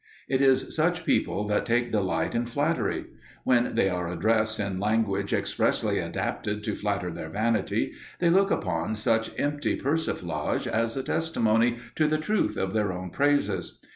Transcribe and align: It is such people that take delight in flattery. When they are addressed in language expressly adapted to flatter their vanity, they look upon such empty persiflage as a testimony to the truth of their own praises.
It 0.27 0.41
is 0.41 0.75
such 0.75 1.05
people 1.05 1.45
that 1.45 1.63
take 1.63 1.91
delight 1.91 2.33
in 2.33 2.47
flattery. 2.47 3.05
When 3.43 3.75
they 3.75 3.87
are 3.87 4.07
addressed 4.09 4.59
in 4.59 4.79
language 4.79 5.31
expressly 5.31 5.99
adapted 5.99 6.63
to 6.63 6.73
flatter 6.73 7.11
their 7.11 7.29
vanity, 7.29 7.93
they 8.17 8.31
look 8.31 8.49
upon 8.49 8.95
such 8.95 9.29
empty 9.37 9.75
persiflage 9.79 10.65
as 10.65 10.97
a 10.97 11.03
testimony 11.03 11.77
to 11.97 12.07
the 12.07 12.17
truth 12.17 12.57
of 12.57 12.73
their 12.73 12.91
own 12.91 13.11
praises. 13.11 13.77